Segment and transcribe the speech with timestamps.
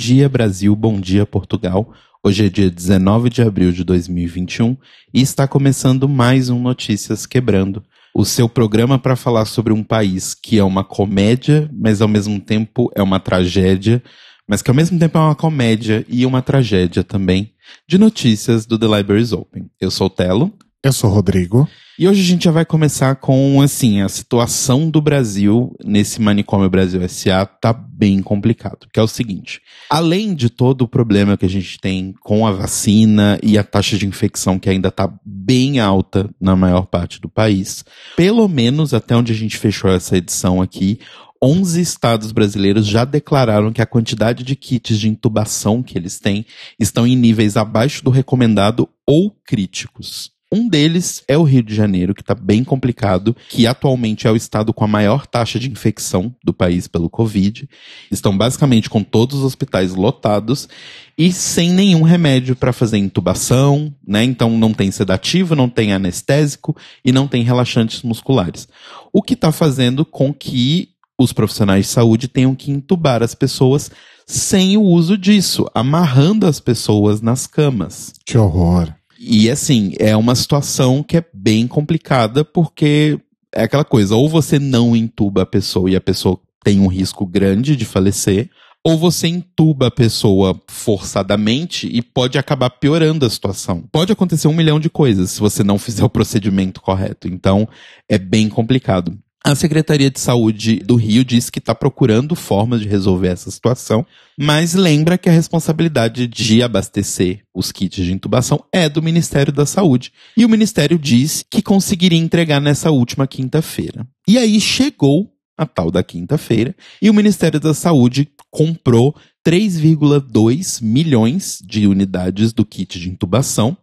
[0.00, 0.74] Dia, Brasil.
[0.74, 1.92] Bom dia, Portugal.
[2.24, 4.74] Hoje é dia 19 de abril de 2021
[5.12, 10.32] e está começando mais um Notícias Quebrando, o seu programa para falar sobre um país
[10.32, 14.02] que é uma comédia, mas ao mesmo tempo é uma tragédia,
[14.48, 17.52] mas que ao mesmo tempo é uma comédia e uma tragédia também,
[17.86, 19.70] de notícias do The Libraries Open.
[19.78, 20.50] Eu sou o Telo.
[20.82, 21.68] Eu sou o Rodrigo.
[22.00, 26.70] E hoje a gente já vai começar com, assim, a situação do Brasil nesse manicômio
[26.70, 31.44] Brasil SA tá bem complicado, que é o seguinte, além de todo o problema que
[31.44, 35.78] a gente tem com a vacina e a taxa de infecção que ainda tá bem
[35.78, 37.84] alta na maior parte do país,
[38.16, 41.00] pelo menos até onde a gente fechou essa edição aqui,
[41.44, 46.46] 11 estados brasileiros já declararam que a quantidade de kits de intubação que eles têm
[46.78, 50.39] estão em níveis abaixo do recomendado ou críticos.
[50.52, 54.34] Um deles é o Rio de Janeiro, que está bem complicado, que atualmente é o
[54.34, 57.68] estado com a maior taxa de infecção do país pelo Covid.
[58.10, 60.68] Estão basicamente com todos os hospitais lotados
[61.16, 64.24] e sem nenhum remédio para fazer intubação, né?
[64.24, 68.66] Então não tem sedativo, não tem anestésico e não tem relaxantes musculares.
[69.12, 73.88] O que está fazendo com que os profissionais de saúde tenham que intubar as pessoas
[74.26, 78.12] sem o uso disso, amarrando as pessoas nas camas.
[78.24, 78.92] Que horror.
[79.22, 83.20] E assim, é uma situação que é bem complicada porque
[83.54, 87.26] é aquela coisa, ou você não intuba a pessoa e a pessoa tem um risco
[87.26, 88.48] grande de falecer,
[88.82, 93.84] ou você intuba a pessoa forçadamente e pode acabar piorando a situação.
[93.92, 97.28] Pode acontecer um milhão de coisas se você não fizer o procedimento correto.
[97.28, 97.68] Então,
[98.08, 99.18] é bem complicado.
[99.42, 104.04] A Secretaria de Saúde do Rio diz que está procurando formas de resolver essa situação,
[104.38, 109.64] mas lembra que a responsabilidade de abastecer os kits de intubação é do Ministério da
[109.64, 110.12] Saúde.
[110.36, 114.06] E o Ministério diz que conseguiria entregar nessa última quinta-feira.
[114.28, 121.62] E aí chegou a tal da quinta-feira e o Ministério da Saúde comprou 3,2 milhões
[121.64, 123.76] de unidades do kit de intubação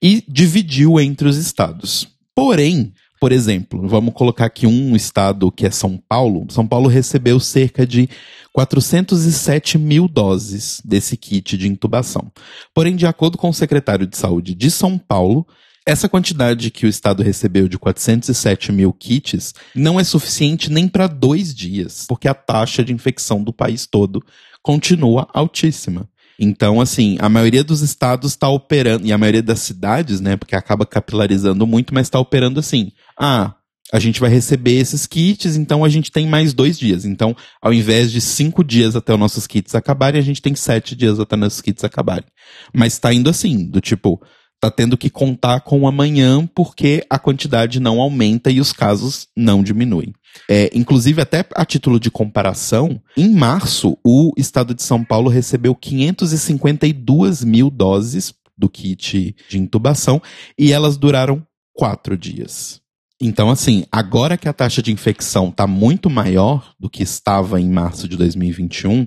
[0.00, 2.08] e dividiu entre os estados.
[2.34, 6.46] Porém, por exemplo, vamos colocar aqui um estado que é São Paulo.
[6.48, 8.08] São Paulo recebeu cerca de
[8.50, 12.32] 407 mil doses desse kit de intubação.
[12.74, 15.46] Porém, de acordo com o secretário de saúde de São Paulo,
[15.86, 21.06] essa quantidade que o estado recebeu de 407 mil kits não é suficiente nem para
[21.06, 24.24] dois dias, porque a taxa de infecção do país todo
[24.62, 26.08] continua altíssima.
[26.42, 30.56] Então, assim, a maioria dos estados está operando, e a maioria das cidades, né, porque
[30.56, 32.92] acaba capilarizando muito, mas está operando assim.
[33.18, 33.54] Ah,
[33.92, 37.04] a gente vai receber esses kits, então a gente tem mais dois dias.
[37.04, 40.96] Então, ao invés de cinco dias até os nossos kits acabarem, a gente tem sete
[40.96, 42.26] dias até os nossos kits acabarem.
[42.72, 44.18] Mas está indo assim, do tipo,
[44.60, 49.62] tá tendo que contar com amanhã porque a quantidade não aumenta e os casos não
[49.62, 50.14] diminuem.
[50.48, 55.74] É, inclusive, até a título de comparação, em março, o estado de São Paulo recebeu
[55.74, 60.20] 552 mil doses do kit de intubação
[60.58, 61.42] e elas duraram
[61.72, 62.80] quatro dias.
[63.20, 67.68] Então, assim, agora que a taxa de infecção está muito maior do que estava em
[67.68, 69.06] março de 2021,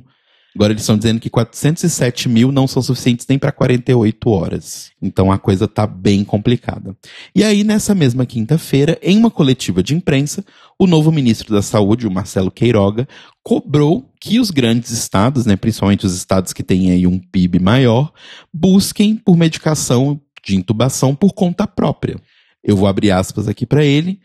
[0.55, 4.91] Agora eles estão dizendo que 407 mil não são suficientes nem para 48 horas.
[5.01, 6.95] Então a coisa tá bem complicada.
[7.35, 10.45] E aí, nessa mesma quinta-feira, em uma coletiva de imprensa,
[10.79, 13.07] o novo ministro da Saúde, o Marcelo Queiroga,
[13.43, 18.11] cobrou que os grandes estados, né, principalmente os estados que têm aí um PIB maior,
[18.53, 22.19] busquem por medicação de intubação por conta própria.
[22.63, 24.19] Eu vou abrir aspas aqui para ele.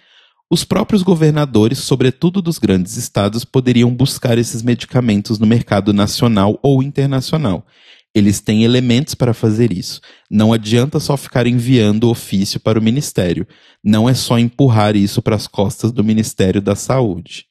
[0.50, 6.82] Os próprios governadores, sobretudo dos grandes estados, poderiam buscar esses medicamentos no mercado nacional ou
[6.82, 7.66] internacional.
[8.14, 10.00] Eles têm elementos para fazer isso.
[10.30, 13.46] Não adianta só ficar enviando ofício para o ministério.
[13.84, 17.46] Não é só empurrar isso para as costas do Ministério da Saúde.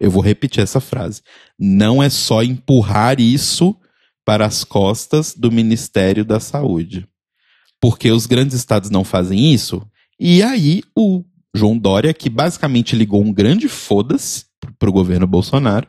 [0.00, 1.22] Eu vou repetir essa frase.
[1.58, 3.76] Não é só empurrar isso
[4.24, 7.06] para as costas do Ministério da Saúde.
[7.80, 9.82] Porque os grandes estados não fazem isso,
[10.18, 11.24] e aí o
[11.54, 14.44] João Dória, que basicamente ligou um grande foda-se
[14.78, 15.88] pro governo Bolsonaro,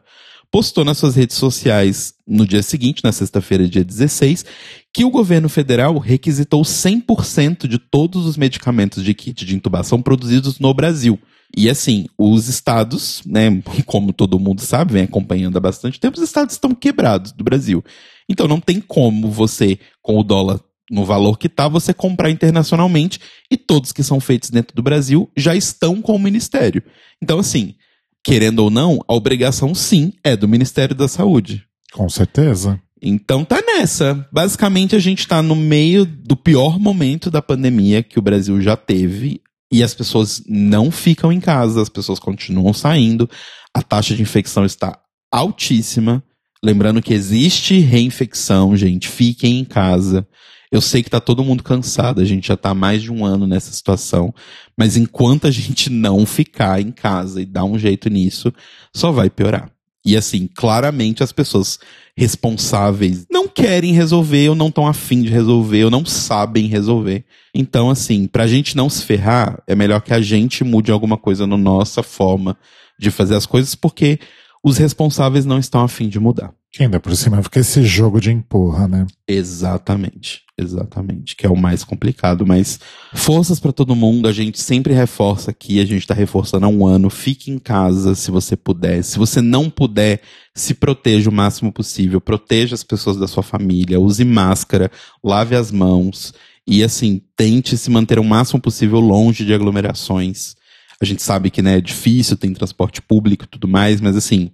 [0.51, 4.45] postou nas suas redes sociais no dia seguinte, na sexta-feira, dia 16,
[4.93, 10.59] que o governo federal requisitou 100% de todos os medicamentos de kit de intubação produzidos
[10.59, 11.17] no Brasil.
[11.55, 16.23] E assim, os estados, né, como todo mundo sabe, vem acompanhando há bastante tempo, os
[16.23, 17.83] estados estão quebrados do Brasil.
[18.29, 20.59] Então não tem como você, com o dólar
[20.89, 23.17] no valor que está, você comprar internacionalmente
[23.49, 26.83] e todos que são feitos dentro do Brasil já estão com o Ministério.
[27.21, 27.75] Então, assim,
[28.23, 31.63] querendo ou não, a obrigação sim é do Ministério da Saúde.
[31.93, 32.79] Com certeza.
[33.01, 34.27] Então tá nessa.
[34.31, 38.77] Basicamente a gente tá no meio do pior momento da pandemia que o Brasil já
[38.77, 39.41] teve
[39.71, 43.29] e as pessoas não ficam em casa, as pessoas continuam saindo,
[43.73, 44.99] a taxa de infecção está
[45.31, 46.23] altíssima
[46.63, 49.09] Lembrando que existe reinfecção, gente.
[49.09, 50.27] Fiquem em casa.
[50.71, 53.45] Eu sei que tá todo mundo cansado, a gente já tá mais de um ano
[53.45, 54.33] nessa situação,
[54.77, 58.53] mas enquanto a gente não ficar em casa e dar um jeito nisso,
[58.95, 59.69] só vai piorar.
[60.03, 61.77] E assim, claramente as pessoas
[62.15, 67.25] responsáveis não querem resolver, ou não estão afim de resolver, ou não sabem resolver.
[67.53, 71.45] Então, assim, pra gente não se ferrar, é melhor que a gente mude alguma coisa
[71.45, 72.57] na nossa forma
[72.97, 74.19] de fazer as coisas, porque
[74.63, 76.53] os responsáveis não estão afim de mudar.
[76.73, 79.05] Que ainda por cima fica esse jogo de empurra, né?
[79.27, 82.79] Exatamente, exatamente, que é o mais complicado, mas
[83.13, 86.87] forças para todo mundo, a gente sempre reforça aqui, a gente tá reforçando há um
[86.87, 90.21] ano, fique em casa se você puder, se você não puder,
[90.55, 94.89] se proteja o máximo possível, proteja as pessoas da sua família, use máscara,
[95.21, 96.33] lave as mãos
[96.65, 100.55] e assim, tente se manter o máximo possível longe de aglomerações.
[101.01, 104.51] A gente sabe que né, é difícil, tem transporte público e tudo mais, mas assim,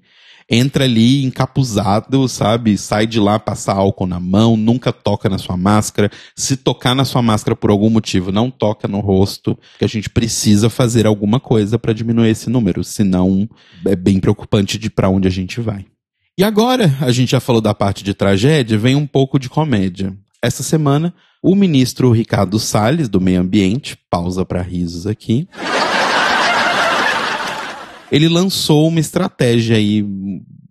[0.50, 2.78] entra ali encapuzado, sabe?
[2.78, 6.10] Sai de lá, passa álcool na mão, nunca toca na sua máscara.
[6.36, 10.10] Se tocar na sua máscara por algum motivo, não toca no rosto, que a gente
[10.10, 13.48] precisa fazer alguma coisa para diminuir esse número, senão
[13.86, 15.86] é bem preocupante de para onde a gente vai.
[16.38, 20.16] E agora, a gente já falou da parte de tragédia, vem um pouco de comédia.
[20.40, 25.48] Essa semana, o ministro Ricardo Salles, do Meio Ambiente, pausa para risos aqui
[28.12, 30.06] ele lançou uma estratégia aí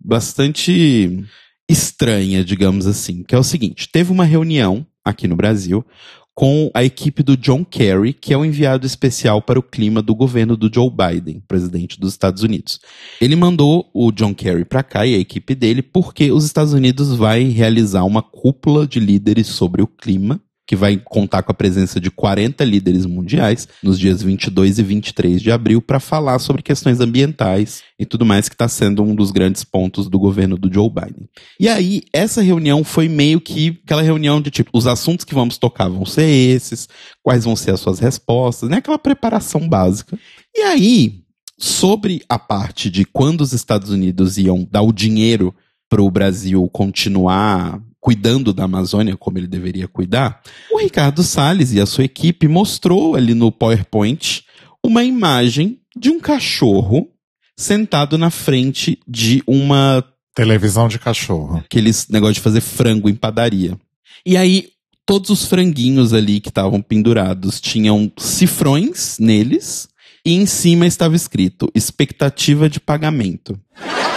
[0.03, 1.23] bastante
[1.69, 5.85] estranha, digamos assim, que é o seguinte: teve uma reunião aqui no Brasil
[6.37, 10.13] com a equipe do John Kerry, que é o enviado especial para o clima do
[10.13, 12.79] governo do Joe Biden, presidente dos Estados Unidos.
[13.19, 17.15] Ele mandou o John Kerry para cá e a equipe dele porque os Estados Unidos
[17.15, 21.97] vai realizar uma cúpula de líderes sobre o clima que vai contar com a presença
[21.97, 26.99] de 40 líderes mundiais nos dias 22 e 23 de abril para falar sobre questões
[26.99, 30.89] ambientais e tudo mais que está sendo um dos grandes pontos do governo do Joe
[30.89, 31.29] Biden.
[31.57, 35.57] E aí, essa reunião foi meio que aquela reunião de tipo, os assuntos que vamos
[35.57, 36.89] tocar vão ser esses,
[37.23, 38.77] quais vão ser as suas respostas, né?
[38.77, 40.19] Aquela preparação básica.
[40.53, 41.21] E aí,
[41.57, 45.55] sobre a parte de quando os Estados Unidos iam dar o dinheiro
[45.89, 51.81] para o Brasil continuar cuidando da Amazônia como ele deveria cuidar, o Ricardo Salles e
[51.81, 54.45] a sua equipe mostrou ali no PowerPoint
[54.81, 57.09] uma imagem de um cachorro
[57.57, 60.01] sentado na frente de uma
[60.33, 61.57] televisão de cachorro.
[61.57, 63.77] Aqueles negócio de fazer frango em padaria.
[64.25, 64.69] E aí
[65.05, 69.89] todos os franguinhos ali que estavam pendurados tinham cifrões neles
[70.25, 73.59] e em cima estava escrito expectativa de pagamento.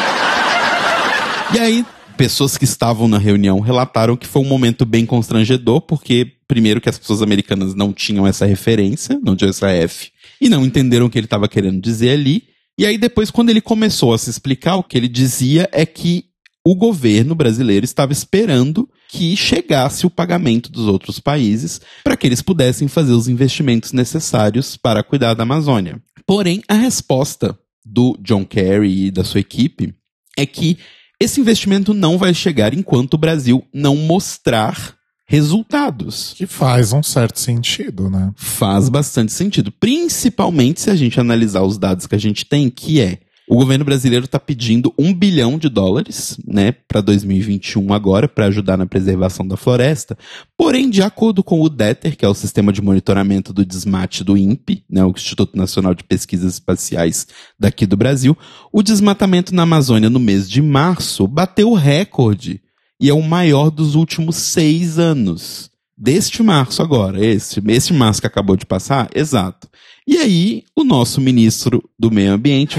[1.52, 1.84] E aí
[2.20, 6.90] pessoas que estavam na reunião relataram que foi um momento bem constrangedor, porque, primeiro, que
[6.90, 11.10] as pessoas americanas não tinham essa referência, não tinham essa F, e não entenderam o
[11.10, 12.44] que ele estava querendo dizer ali.
[12.76, 16.26] E aí, depois, quando ele começou a se explicar, o que ele dizia é que
[16.62, 22.42] o governo brasileiro estava esperando que chegasse o pagamento dos outros países para que eles
[22.42, 25.98] pudessem fazer os investimentos necessários para cuidar da Amazônia.
[26.26, 29.94] Porém, a resposta do John Kerry e da sua equipe
[30.36, 30.76] é que
[31.20, 34.96] esse investimento não vai chegar enquanto o Brasil não mostrar
[35.26, 36.34] resultados.
[36.36, 38.32] Que faz um certo sentido, né?
[38.34, 39.70] Faz bastante sentido.
[39.70, 43.84] Principalmente se a gente analisar os dados que a gente tem, que é o governo
[43.84, 49.44] brasileiro está pedindo um bilhão de dólares, né, para 2021 agora, para ajudar na preservação
[49.44, 50.16] da floresta.
[50.56, 54.38] Porém, de acordo com o DETER, que é o sistema de monitoramento do desmate do
[54.38, 57.26] INPE, né, o Instituto Nacional de Pesquisas Espaciais
[57.58, 58.38] daqui do Brasil,
[58.72, 62.60] o desmatamento na Amazônia no mês de março bateu o recorde
[63.00, 65.68] e é o maior dos últimos seis anos.
[65.98, 69.68] Deste março agora, esse, esse março que acabou de passar, exato.
[70.06, 72.78] E aí, o nosso ministro do Meio Ambiente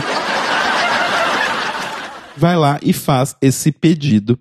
[2.42, 4.38] vai lá e faz esse pedido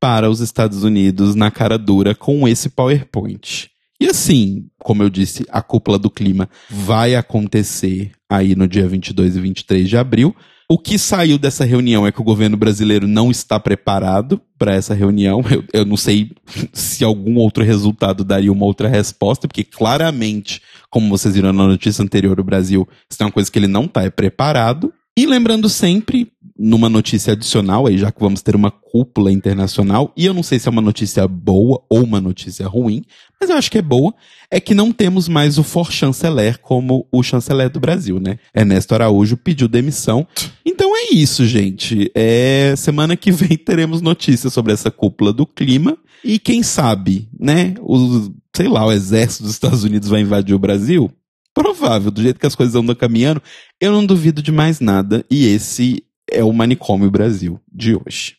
[0.00, 3.70] para os Estados Unidos na cara dura com esse PowerPoint.
[4.00, 9.36] E assim, como eu disse, a cúpula do clima vai acontecer aí no dia 22
[9.36, 10.34] e 23 de abril.
[10.66, 14.94] O que saiu dessa reunião é que o governo brasileiro não está preparado para essa
[14.94, 15.44] reunião.
[15.50, 16.30] Eu, eu, não sei
[16.72, 22.02] se algum outro resultado daria uma outra resposta, porque claramente, como vocês viram na notícia
[22.02, 24.90] anterior, o Brasil, isso é uma coisa que ele não está é preparado.
[25.16, 30.24] E lembrando sempre, numa notícia adicional, aí já que vamos ter uma cúpula internacional, e
[30.24, 33.02] eu não sei se é uma notícia boa ou uma notícia ruim,
[33.40, 34.14] mas eu acho que é boa,
[34.50, 38.38] é que não temos mais o for chanceler como o chanceler do Brasil, né?
[38.54, 40.26] Ernesto Araújo pediu demissão.
[40.64, 42.10] Então é isso, gente.
[42.14, 47.74] É, semana que vem teremos notícias sobre essa cúpula do clima, e quem sabe, né,
[47.80, 51.10] o, sei lá, o exército dos Estados Unidos vai invadir o Brasil?
[51.52, 53.42] Provável, do jeito que as coisas andam caminhando,
[53.80, 56.02] eu não duvido de mais nada, e esse
[56.34, 58.36] é o Manicômio Brasil de hoje.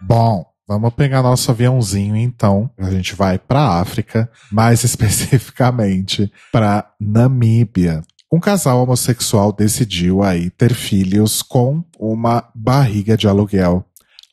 [0.00, 2.70] Bom, vamos pegar nosso aviãozinho então.
[2.78, 8.02] A gente vai para África, mais especificamente para Namíbia.
[8.30, 13.84] Um casal homossexual decidiu aí ter filhos com uma barriga de aluguel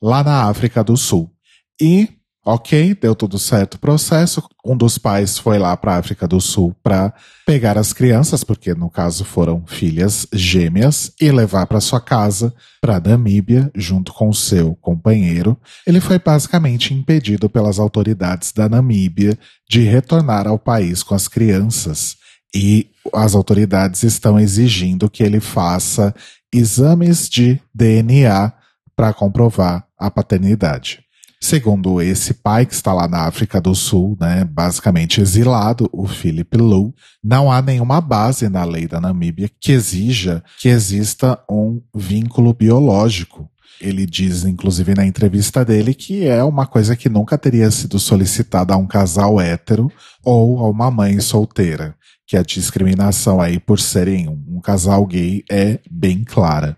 [0.01, 1.31] lá na África do Sul.
[1.79, 2.09] E
[2.45, 4.43] Ok, deu tudo certo o processo.
[4.65, 7.13] Um dos pais foi lá para a África do Sul para
[7.45, 12.99] pegar as crianças, porque no caso foram filhas gêmeas, e levar para sua casa, para
[12.99, 15.57] Namíbia, junto com seu companheiro.
[15.87, 22.17] Ele foi basicamente impedido pelas autoridades da Namíbia de retornar ao país com as crianças.
[22.53, 26.13] E as autoridades estão exigindo que ele faça
[26.53, 28.51] exames de DNA
[28.97, 31.03] para comprovar a paternidade.
[31.43, 36.55] Segundo esse pai que está lá na África do Sul, né, basicamente exilado, o Philip
[36.55, 42.53] Lowe, não há nenhuma base na lei da Namíbia que exija que exista um vínculo
[42.53, 43.51] biológico.
[43.81, 48.73] Ele diz, inclusive, na entrevista dele, que é uma coisa que nunca teria sido solicitada
[48.73, 49.91] a um casal hétero
[50.23, 51.93] ou a uma mãe solteira.
[52.25, 56.77] Que a discriminação aí por serem um casal gay é bem clara.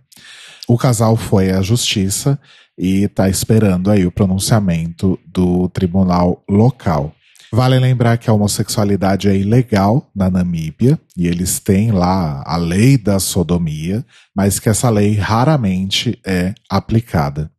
[0.67, 2.39] O casal foi à justiça
[2.77, 7.13] e está esperando aí o pronunciamento do tribunal local.
[7.51, 12.97] Vale lembrar que a homossexualidade é ilegal na Namíbia e eles têm lá a lei
[12.97, 14.05] da sodomia,
[14.35, 17.49] mas que essa lei raramente é aplicada.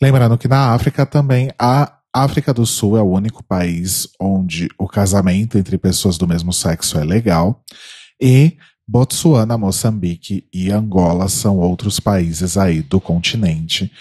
[0.00, 4.86] Lembrando que na África também a África do Sul é o único país onde o
[4.86, 7.62] casamento entre pessoas do mesmo sexo é legal
[8.20, 13.92] e Botsuana, Moçambique e Angola são outros países aí do continente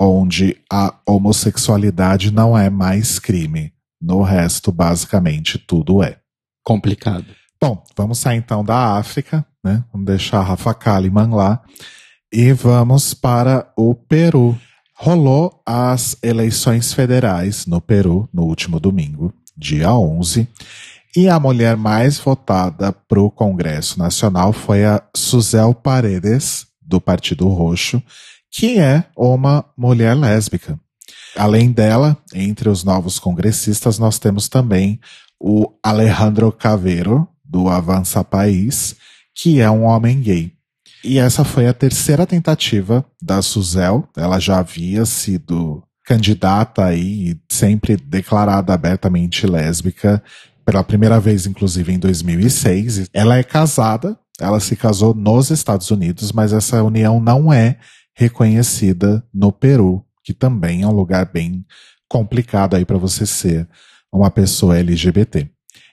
[0.00, 3.72] onde a homossexualidade não é mais crime.
[4.00, 6.16] No resto, basicamente, tudo é.
[6.64, 7.26] Complicado.
[7.60, 9.84] Bom, vamos sair então da África, né?
[9.92, 11.62] Vamos deixar a Rafa Kalimann lá.
[12.32, 14.58] E vamos para o Peru.
[14.94, 20.48] Rolou as eleições federais no Peru no último domingo, dia 11.
[21.14, 27.48] E a mulher mais votada para o Congresso Nacional foi a Suzel Paredes, do Partido
[27.48, 28.02] Roxo,
[28.50, 30.78] que é uma mulher lésbica.
[31.36, 35.00] Além dela, entre os novos congressistas, nós temos também
[35.38, 38.96] o Alejandro Caveiro, do Avança País,
[39.34, 40.52] que é um homem gay.
[41.02, 44.06] E essa foi a terceira tentativa da Suzel.
[44.16, 50.22] Ela já havia sido candidata aí sempre declarada abertamente lésbica,
[50.64, 53.08] pela primeira vez, inclusive, em 2006.
[53.12, 57.78] Ela é casada, ela se casou nos Estados Unidos, mas essa união não é
[58.20, 61.64] reconhecida no Peru, que também é um lugar bem
[62.06, 63.66] complicado aí para você ser
[64.12, 65.48] uma pessoa LGBT.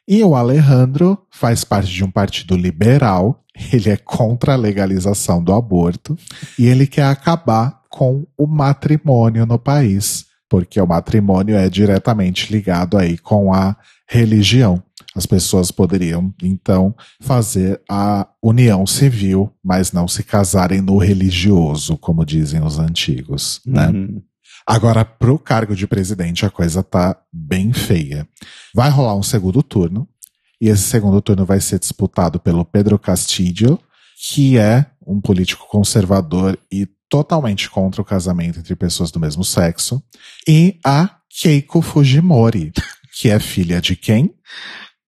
[0.06, 5.54] E o Alejandro faz parte de um partido liberal, ele é contra a legalização do
[5.54, 6.18] aborto
[6.60, 12.98] e ele quer acabar com o matrimônio no país, porque o matrimônio é diretamente ligado
[12.98, 13.74] aí com a
[14.06, 14.84] religião.
[15.18, 22.24] As pessoas poderiam, então, fazer a união civil, mas não se casarem no religioso, como
[22.24, 23.88] dizem os antigos, né?
[23.88, 24.22] Uhum.
[24.66, 28.28] Agora, pro cargo de presidente, a coisa tá bem feia.
[28.76, 30.08] Vai rolar um segundo turno,
[30.62, 33.80] e esse segundo turno vai ser disputado pelo Pedro Castillo,
[34.30, 40.00] que é um político conservador e totalmente contra o casamento entre pessoas do mesmo sexo,
[40.48, 41.10] e a
[41.42, 42.72] Keiko Fujimori,
[43.20, 44.32] que é filha de quem?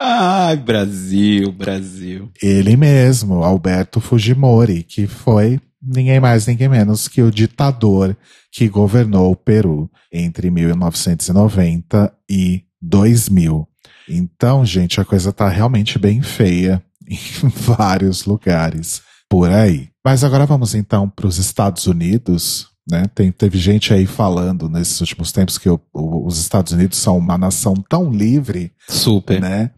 [0.02, 2.32] Ai, Brasil, Brasil.
[2.42, 8.16] Ele mesmo, Alberto Fujimori, que foi ninguém mais, ninguém menos que o ditador
[8.52, 13.68] que governou o Peru entre 1990 e 2000.
[14.08, 19.90] Então, gente, a coisa tá realmente bem feia em vários lugares por aí.
[20.04, 23.06] Mas agora vamos então para os Estados Unidos, né?
[23.14, 27.18] Tem, teve gente aí falando nesses últimos tempos que o, o, os Estados Unidos são
[27.18, 28.72] uma nação tão livre.
[28.88, 29.42] Super.
[29.42, 29.72] Né?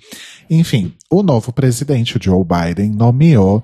[0.49, 3.63] Enfim, o novo presidente, o Joe Biden, nomeou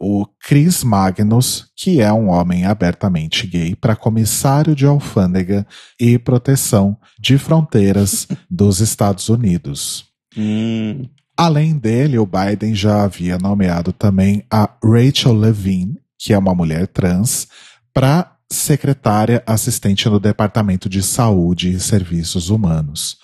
[0.00, 5.66] o Chris Magnus, que é um homem abertamente gay, para comissário de alfândega
[5.98, 10.04] e proteção de fronteiras dos Estados Unidos.
[10.36, 11.08] Hum.
[11.36, 16.86] Além dele, o Biden já havia nomeado também a Rachel Levine, que é uma mulher
[16.86, 17.48] trans,
[17.92, 23.16] para secretária assistente no Departamento de Saúde e Serviços Humanos.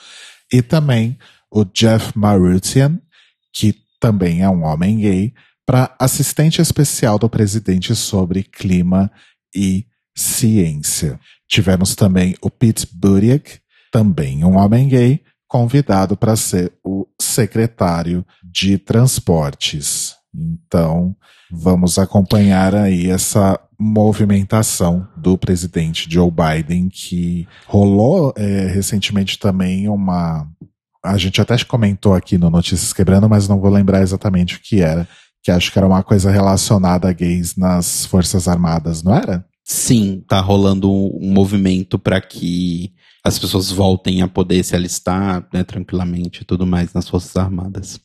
[0.52, 1.18] E também
[1.50, 3.00] o Jeff Marutian,
[3.52, 5.34] que também é um homem gay,
[5.66, 9.10] para assistente especial do presidente sobre clima
[9.54, 9.86] e
[10.16, 11.20] ciência.
[11.48, 13.60] Tivemos também o Pete Buttigieg,
[13.92, 20.14] também um homem gay, convidado para ser o secretário de transportes.
[20.34, 21.14] Então,
[21.50, 30.46] vamos acompanhar aí essa movimentação do presidente Joe Biden, que rolou é, recentemente também uma.
[31.02, 34.82] A gente até comentou aqui no Notícias Quebrando, mas não vou lembrar exatamente o que
[34.82, 35.08] era.
[35.42, 39.42] Que acho que era uma coisa relacionada a gays nas Forças Armadas, não era?
[39.64, 45.62] Sim, tá rolando um movimento para que as pessoas voltem a poder se alistar né,
[45.62, 48.00] tranquilamente e tudo mais nas Forças Armadas.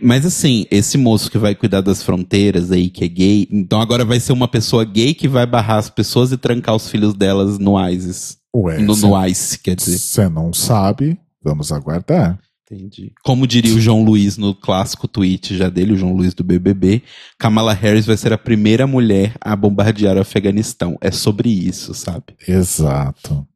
[0.00, 4.04] Mas assim, esse moço que vai cuidar das fronteiras aí, que é gay, então agora
[4.04, 7.58] vai ser uma pessoa gay que vai barrar as pessoas e trancar os filhos delas
[7.58, 8.38] no ISIS.
[8.54, 9.98] Ué, no, cê- no ICE, quer dizer.
[9.98, 12.38] Você não sabe, vamos aguardar.
[12.70, 13.12] Entendi.
[13.22, 17.02] Como diria o João Luiz no clássico tweet já dele, o João Luiz do BBB,
[17.38, 20.96] Kamala Harris vai ser a primeira mulher a bombardear o Afeganistão.
[21.00, 22.24] É sobre isso, sabe?
[22.48, 23.46] Exato.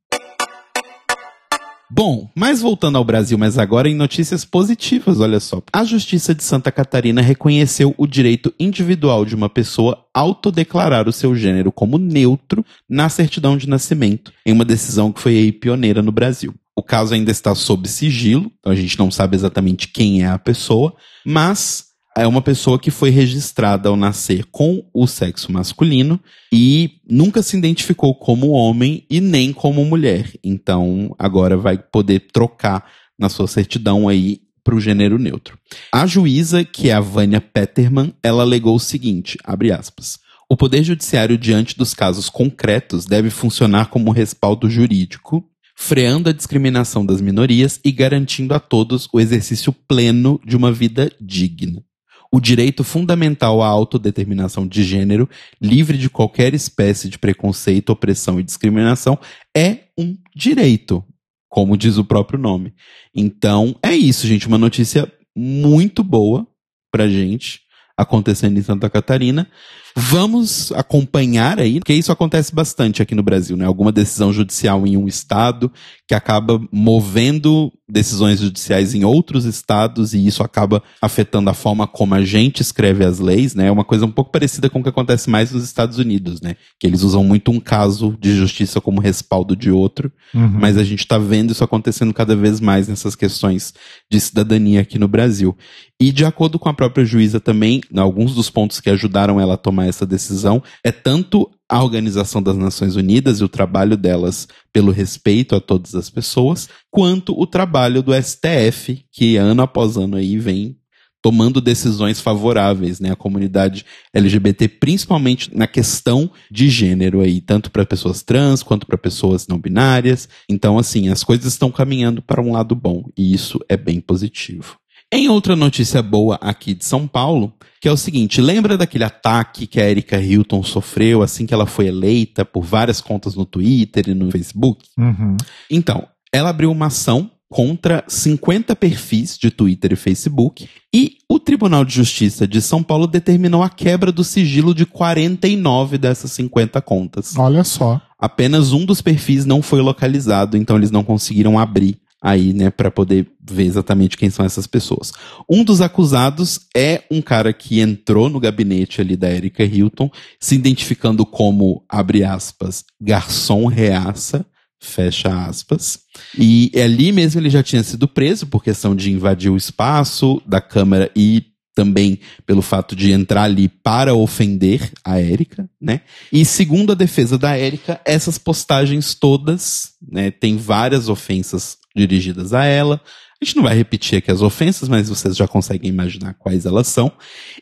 [1.90, 5.62] Bom, mas voltando ao Brasil, mas agora em notícias positivas, olha só.
[5.73, 11.35] A Justiça de Santa Catarina reconheceu o direito individual de uma pessoa autodeclarar o seu
[11.35, 16.54] gênero como neutro na certidão de nascimento, em uma decisão que foi pioneira no Brasil.
[16.76, 20.38] O caso ainda está sob sigilo, então a gente não sabe exatamente quem é a
[20.38, 21.88] pessoa, mas
[22.18, 26.20] é uma pessoa que foi registrada ao nascer com o sexo masculino
[26.52, 30.32] e nunca se identificou como homem e nem como mulher.
[30.42, 32.84] Então, agora vai poder trocar
[33.16, 35.56] na sua certidão aí para o gênero neutro.
[35.94, 40.18] A juíza, que é a Vânia Petterman, ela alegou o seguinte, abre aspas,
[40.50, 45.44] o Poder Judiciário, diante dos casos concretos, deve funcionar como respaldo jurídico,
[45.76, 51.12] freando a discriminação das minorias e garantindo a todos o exercício pleno de uma vida
[51.20, 51.85] digna.
[52.31, 55.29] O direito fundamental à autodeterminação de gênero,
[55.61, 59.19] livre de qualquer espécie de preconceito, opressão e discriminação,
[59.57, 61.03] é um direito,
[61.49, 62.75] como diz o próprio nome.
[63.14, 64.47] Então, é isso, gente.
[64.47, 66.47] Uma notícia muito boa
[66.93, 67.61] pra gente
[67.97, 69.51] acontecendo em Santa Catarina.
[70.00, 73.64] Vamos acompanhar aí, porque isso acontece bastante aqui no Brasil, né?
[73.64, 75.72] Alguma decisão judicial em um estado
[76.06, 82.14] que acaba movendo decisões judiciais em outros estados e isso acaba afetando a forma como
[82.14, 83.66] a gente escreve as leis, né?
[83.66, 86.54] É uma coisa um pouco parecida com o que acontece mais nos Estados Unidos, né?
[86.78, 90.46] Que eles usam muito um caso de justiça como respaldo de outro, Uhum.
[90.61, 93.72] mas a gente está vendo isso acontecendo cada vez mais nessas questões
[94.11, 95.56] de cidadania aqui no Brasil.
[96.00, 99.56] E de acordo com a própria juíza também, alguns dos pontos que ajudaram ela a
[99.56, 104.90] tomar essa decisão é tanto a Organização das Nações Unidas e o trabalho delas pelo
[104.90, 110.38] respeito a todas as pessoas, quanto o trabalho do STF, que ano após ano aí
[110.38, 110.79] vem
[111.20, 117.85] tomando decisões favoráveis, né, à comunidade LGBT, principalmente na questão de gênero aí, tanto para
[117.85, 120.29] pessoas trans quanto para pessoas não binárias.
[120.48, 124.79] Então, assim, as coisas estão caminhando para um lado bom e isso é bem positivo.
[125.11, 129.67] Em outra notícia boa aqui de São Paulo, que é o seguinte, lembra daquele ataque
[129.67, 134.09] que a Erika Hilton sofreu assim que ela foi eleita por várias contas no Twitter
[134.09, 134.85] e no Facebook?
[134.99, 135.37] Uhum.
[135.71, 141.85] Então, ela abriu uma ação contra 50 perfis de Twitter e Facebook e o Tribunal
[141.85, 147.35] de Justiça de São Paulo determinou a quebra do sigilo de 49 dessas 50 contas.
[147.37, 148.01] Olha só.
[148.19, 152.90] Apenas um dos perfis não foi localizado, então eles não conseguiram abrir aí, né, para
[152.90, 155.12] poder ver exatamente quem são essas pessoas.
[155.48, 160.54] Um dos acusados é um cara que entrou no gabinete ali da Erika Hilton, se
[160.54, 164.44] identificando como, abre aspas, garçom reaça,
[164.81, 166.00] fecha aspas.
[166.37, 170.61] E ali mesmo ele já tinha sido preso por questão de invadir o espaço da
[170.61, 176.00] Câmara e também pelo fato de entrar ali para ofender a Érica, né?
[176.33, 182.64] E segundo a defesa da Érica, essas postagens todas, né, tem várias ofensas dirigidas a
[182.64, 183.00] ela.
[183.40, 186.88] A gente não vai repetir aqui as ofensas, mas vocês já conseguem imaginar quais elas
[186.88, 187.12] são.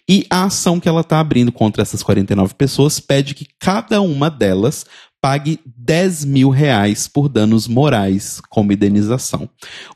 [0.08, 4.30] E a ação que ela está abrindo contra essas 49 pessoas pede que cada uma
[4.30, 4.86] delas
[5.20, 9.50] pague 10 mil reais por danos morais como indenização.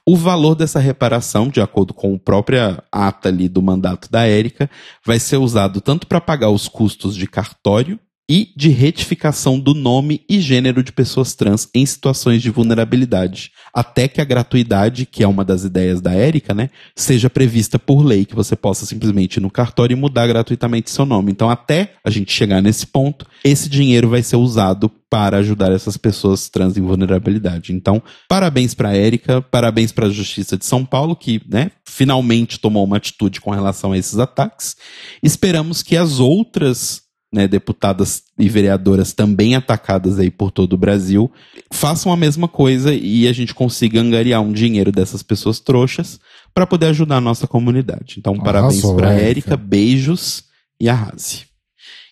[0.05, 4.68] O valor dessa reparação, de acordo com a própria ata ali do mandato da Érica,
[5.07, 7.98] vai ser usado tanto para pagar os custos de cartório
[8.31, 14.07] e de retificação do nome e gênero de pessoas trans em situações de vulnerabilidade, até
[14.07, 18.25] que a gratuidade, que é uma das ideias da Érica, né, seja prevista por lei,
[18.25, 21.33] que você possa simplesmente ir no cartório e mudar gratuitamente seu nome.
[21.33, 25.97] Então, até a gente chegar nesse ponto, esse dinheiro vai ser usado para ajudar essas
[25.97, 27.73] pessoas trans em vulnerabilidade.
[27.73, 32.61] Então, parabéns para a Érica, parabéns para a Justiça de São Paulo, que, né, finalmente
[32.61, 34.77] tomou uma atitude com relação a esses ataques.
[35.21, 41.31] Esperamos que as outras né, deputadas e vereadoras também atacadas aí por todo o Brasil,
[41.73, 46.19] façam a mesma coisa e a gente consiga angariar um dinheiro dessas pessoas trouxas
[46.53, 48.16] para poder ajudar a nossa comunidade.
[48.19, 49.27] Então, parabéns Arrasou, para Érica.
[49.27, 50.45] Érica, beijos
[50.81, 51.45] e arrase.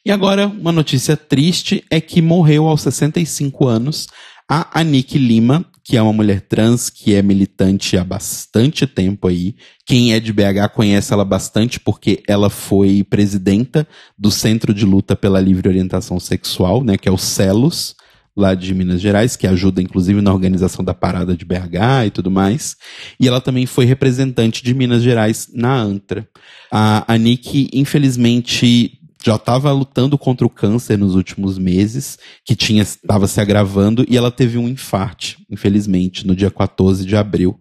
[0.07, 4.07] E agora, uma notícia triste é que morreu aos 65 anos
[4.48, 9.57] a Anique Lima, que é uma mulher trans que é militante há bastante tempo aí.
[9.87, 15.16] Quem é de BH conhece ela bastante porque ela foi presidenta do Centro de Luta
[15.16, 17.96] pela Livre Orientação Sexual, né, que é o CELOS,
[18.37, 22.31] lá de Minas Gerais, que ajuda inclusive na organização da parada de BH e tudo
[22.31, 22.77] mais.
[23.18, 26.29] E ela também foi representante de Minas Gerais na ANTRA.
[26.70, 33.26] A Anique, infelizmente, já estava lutando contra o câncer nos últimos meses, que tinha estava
[33.26, 37.61] se agravando, e ela teve um infarte, infelizmente, no dia 14 de abril.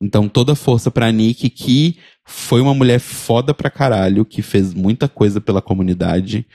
[0.00, 4.74] Então, toda força para a Nick, que foi uma mulher foda pra caralho, que fez
[4.74, 6.46] muita coisa pela comunidade,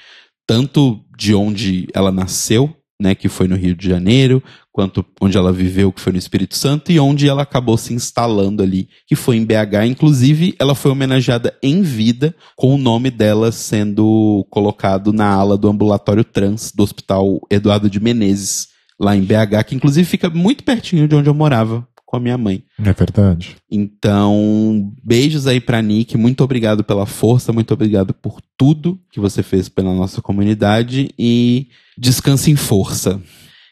[0.45, 4.43] tanto de onde ela nasceu, né, que foi no Rio de Janeiro,
[4.77, 8.61] quanto onde ela viveu, que foi no Espírito Santo, e onde ela acabou se instalando
[8.61, 9.87] ali, que foi em BH.
[9.87, 15.67] Inclusive, ela foi homenageada em vida, com o nome dela sendo colocado na ala do
[15.67, 18.67] ambulatório trans do Hospital Eduardo de Menezes,
[18.99, 22.37] lá em BH, que inclusive fica muito pertinho de onde eu morava com a minha
[22.37, 22.63] mãe.
[22.77, 23.57] É verdade.
[23.71, 29.41] Então, beijos aí pra Nick, muito obrigado pela força, muito obrigado por tudo que você
[29.41, 33.19] fez pela nossa comunidade e descanse em força.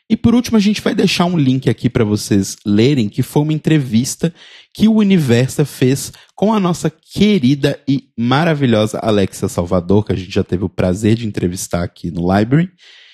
[0.09, 3.41] E por último, a gente vai deixar um link aqui para vocês lerem, que foi
[3.41, 4.31] uma entrevista
[4.71, 10.31] que o Universa fez com a nossa querida e maravilhosa Alexia Salvador, que a gente
[10.31, 12.69] já teve o prazer de entrevistar aqui no Library.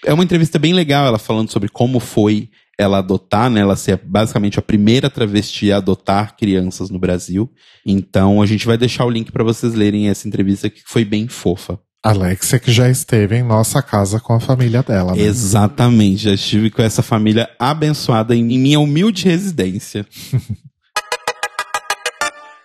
[0.05, 3.61] É uma entrevista bem legal, ela falando sobre como foi ela adotar, né?
[3.61, 7.49] Ela ser basicamente a primeira travesti a adotar crianças no Brasil.
[7.85, 11.27] Então a gente vai deixar o link para vocês lerem essa entrevista que foi bem
[11.27, 11.79] fofa.
[12.03, 15.21] Alexia que já esteve em nossa casa com a família dela, né?
[15.21, 20.05] Exatamente, já estive com essa família abençoada em minha humilde residência.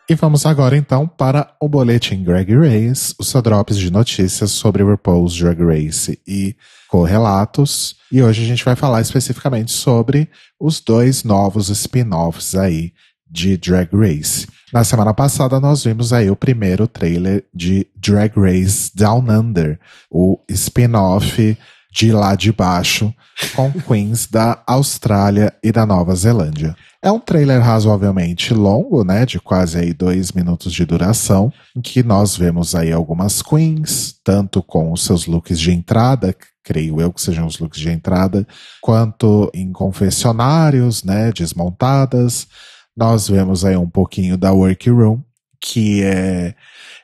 [0.08, 4.84] E vamos agora então para o boletim Drag Race, os seu drops de notícias sobre
[4.84, 6.54] RuPaul's Drag Race e
[6.86, 7.96] correlatos.
[8.12, 12.92] E hoje a gente vai falar especificamente sobre os dois novos spin-offs aí
[13.28, 14.46] de Drag Race.
[14.72, 19.78] Na semana passada nós vimos aí o primeiro trailer de Drag Race Down Under,
[20.10, 21.56] o spin-off
[21.92, 23.14] de lá de baixo,
[23.54, 26.76] com queens da Austrália e da Nova Zelândia.
[27.00, 32.02] É um trailer razoavelmente longo, né, de quase aí dois minutos de duração, em que
[32.02, 37.22] nós vemos aí algumas queens, tanto com os seus looks de entrada, creio eu que
[37.22, 38.44] sejam os looks de entrada,
[38.82, 42.48] quanto em confessionários, né, desmontadas.
[42.96, 45.20] Nós vemos aí um pouquinho da workroom,
[45.60, 46.54] que é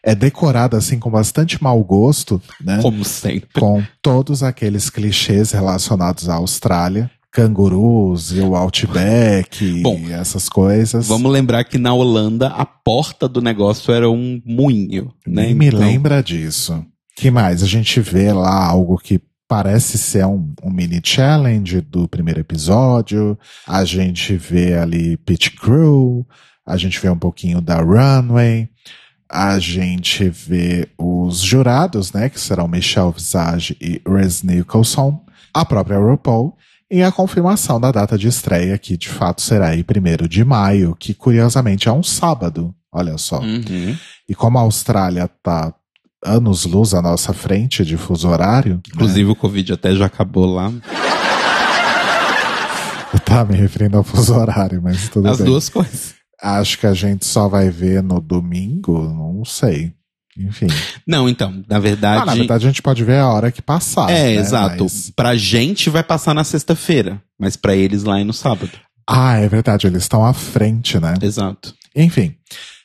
[0.05, 2.81] é decorada assim com bastante mau gosto, né?
[2.83, 3.49] Como sempre.
[3.61, 7.11] Com todos aqueles clichês relacionados à Austrália.
[7.31, 11.09] Cangurus e o Outback Bom, e essas coisas.
[11.09, 15.47] Vamos lembrar que na Holanda a porta do negócio era um moinho, né?
[15.47, 15.81] Nem me então...
[15.81, 16.85] lembra disso.
[17.17, 17.63] que mais?
[17.63, 19.19] A gente vê lá algo que
[19.53, 23.39] parece ser um, um, mini challenge do primeiro episódio.
[23.69, 26.27] A gente vê ali Pit Crew.
[26.65, 28.71] A gente vê um pouquinho da Runway
[29.35, 35.99] a gente vê os jurados, né, que serão Michelle Visage e Rez Nicholson, a própria
[35.99, 36.55] RuPaul,
[36.91, 40.95] e a confirmação da data de estreia, que de fato será aí 1 de maio,
[40.95, 43.41] que curiosamente é um sábado, olha só.
[43.41, 43.97] Uhum.
[44.29, 45.75] E como a Austrália tá
[46.25, 48.81] anos-luz à nossa frente de fuso horário.
[48.89, 49.31] Inclusive né?
[49.31, 50.73] o Covid até já acabou lá.
[53.25, 55.47] Tava me referindo ao fuso horário, mas tudo As bem.
[55.47, 56.15] As duas coisas.
[56.43, 59.95] Acho que a gente só vai ver no domingo, não sei.
[60.37, 60.67] Enfim.
[61.07, 62.23] Não, então, na verdade.
[62.23, 64.11] Ah, na verdade, a gente pode ver a hora que passar.
[64.11, 64.35] É, né?
[64.35, 64.85] exato.
[64.85, 65.11] Mas...
[65.11, 68.73] Pra gente vai passar na sexta-feira, mas para eles lá é no sábado.
[69.09, 71.15] Ah, é verdade, eles estão à frente, né?
[71.23, 71.75] Exato.
[71.95, 72.35] Enfim,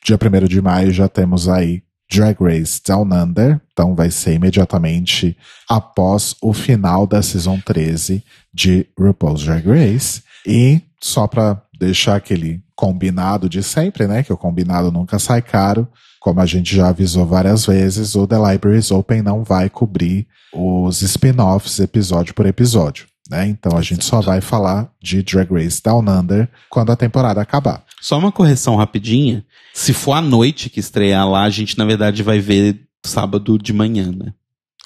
[0.04, 5.36] dia 1 de maio já temos aí Drag Race Down Under, então vai ser imediatamente
[5.68, 10.22] após o final da Season 13 de RuPaul's Drag Race.
[10.46, 14.22] E só pra deixar aquele combinado de sempre, né?
[14.22, 15.88] Que o combinado nunca sai caro.
[16.20, 21.02] Como a gente já avisou várias vezes, o The Libraries Open não vai cobrir os
[21.02, 23.07] spin-offs episódio por episódio.
[23.28, 23.46] Né?
[23.46, 27.84] Então a gente só vai falar de Drag Race Down Under quando a temporada acabar.
[28.00, 29.44] Só uma correção rapidinha.
[29.74, 33.72] Se for à noite que estrear lá, a gente na verdade vai ver sábado de
[33.72, 34.32] manhã, né?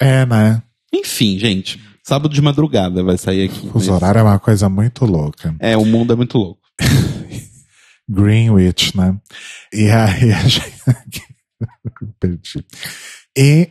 [0.01, 0.61] É, né?
[0.93, 1.81] Enfim, gente.
[2.03, 3.67] Sábado de madrugada vai sair aqui.
[3.73, 3.89] Os mas...
[3.89, 5.55] horários é uma coisa muito louca.
[5.59, 6.61] É, o mundo é muito louco.
[8.09, 9.17] Greenwich, né?
[9.71, 10.73] E aí a gente.
[12.19, 12.65] Perdi.
[13.37, 13.69] E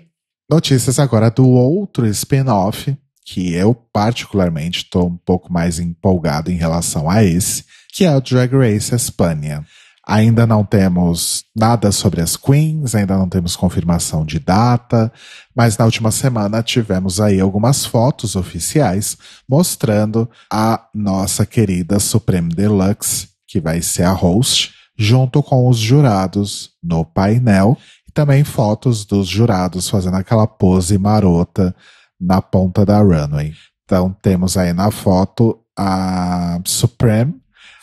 [0.51, 7.09] notícias agora do outro spin-off, que eu particularmente estou um pouco mais empolgado em relação
[7.09, 9.65] a esse, que é o Drag Race Espanha.
[10.05, 15.13] Ainda não temos nada sobre as queens, ainda não temos confirmação de data,
[15.55, 19.17] mas na última semana tivemos aí algumas fotos oficiais
[19.49, 26.71] mostrando a nossa querida Supreme Deluxe, que vai ser a host, junto com os jurados
[26.83, 31.75] no painel, e também fotos dos jurados fazendo aquela pose marota
[32.23, 33.53] na ponta da runway.
[33.85, 37.35] Então temos aí na foto a Supreme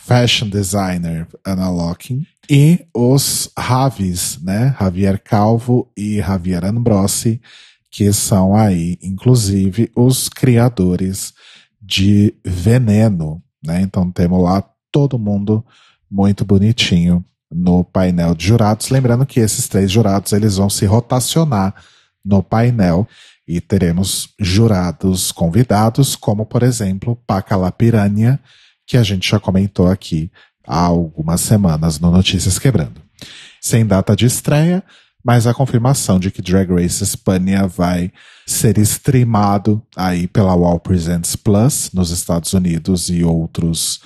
[0.09, 4.75] fashion designer Anna Locking e os Ravis, né?
[4.79, 7.39] Javier Calvo e Javier Ambrosi,
[7.91, 11.31] que são aí, inclusive, os criadores
[11.79, 13.81] de Veneno, né?
[13.81, 15.63] Então temos lá todo mundo
[16.09, 18.89] muito bonitinho no painel de jurados.
[18.89, 21.75] Lembrando que esses três jurados eles vão se rotacionar
[22.25, 23.07] no painel
[23.49, 28.39] e teremos jurados convidados, como por exemplo Pacala Piranha,
[28.85, 30.31] que a gente já comentou aqui
[30.67, 33.01] há algumas semanas no Notícias Quebrando.
[33.59, 34.83] Sem data de estreia,
[35.25, 38.11] mas a confirmação de que Drag Race Espanha vai
[38.45, 43.99] ser streamado aí pela Wall Presents Plus nos Estados Unidos e outros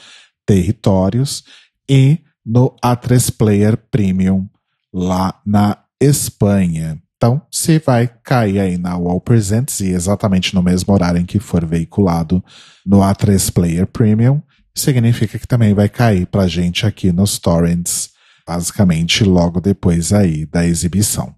[0.45, 1.43] territórios
[1.89, 4.47] e no A3 Player Premium
[4.93, 7.03] lá na Espanha.
[7.23, 11.39] Então, se vai cair aí na Wall Presents e exatamente no mesmo horário em que
[11.39, 12.43] for veiculado
[12.85, 14.41] no A3 Player Premium,
[14.75, 18.09] significa que também vai cair pra gente aqui nos torrents,
[18.45, 21.33] basicamente logo depois aí da exibição.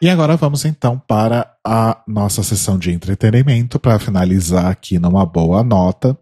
[0.00, 5.64] E agora vamos então para a nossa sessão de entretenimento para finalizar aqui numa boa
[5.64, 6.16] nota.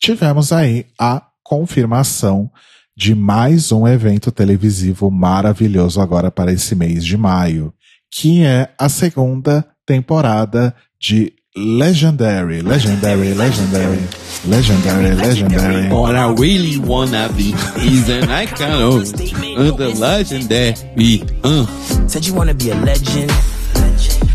[0.00, 2.50] Tivemos aí a confirmação
[2.98, 7.72] de mais um evento televisivo maravilhoso agora para esse mês de maio,
[8.10, 14.00] que é a segunda temporada de Legendary, Legendary, Legendary,
[14.44, 15.88] Legendary, Legendary.
[15.92, 21.22] What I really wanna be is an icon of the legendary.
[21.44, 21.66] Uh.
[22.08, 23.30] Said you wanna be a legend.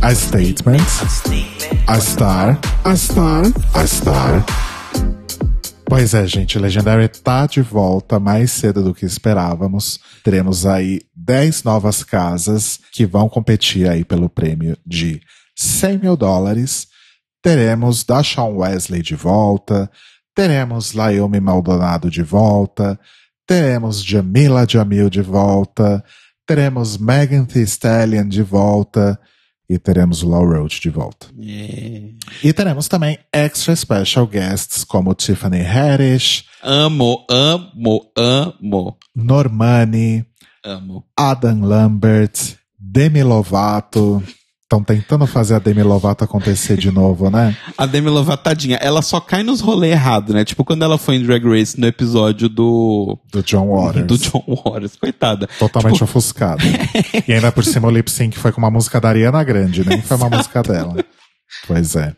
[0.02, 0.82] A statement,
[1.89, 3.43] a star, a star,
[3.76, 4.72] a star.
[5.86, 10.00] Pois é, gente, Legendary tá de volta mais cedo do que esperávamos.
[10.24, 15.22] Teremos aí 10 novas casas que vão competir aí pelo prêmio de
[15.56, 16.88] 100 mil dólares
[17.43, 19.91] teremos Dashawn Wesley de volta,
[20.34, 22.98] teremos Laomi Maldonado de volta,
[23.46, 26.02] teremos Jamila Jamil de volta,
[26.48, 29.19] teremos Megan Thee Stallion de volta
[29.73, 31.27] e teremos Law Roach de volta.
[31.36, 32.13] Yeah.
[32.43, 40.25] E teremos também extra special guests como Tiffany Haddish, amo, amo, amo, Normani,
[40.63, 44.21] amo, Adam Lambert, Demi Lovato,
[44.73, 47.55] Estão tentando fazer a Demi Lovato acontecer de novo, né?
[47.77, 50.43] A Demi Lovato, tadinha, ela só cai nos rolês errados, né?
[50.43, 53.19] Tipo quando ela foi em Drag Race no episódio do...
[53.31, 54.07] Do John Waters.
[54.07, 55.47] Do John Waters, coitada.
[55.59, 56.05] Totalmente tipo...
[56.05, 56.63] ofuscada.
[57.27, 60.01] e ainda por cima o lip sync foi com uma música da Ariana Grande, nem
[60.01, 60.95] foi uma música dela.
[61.67, 62.15] Pois é.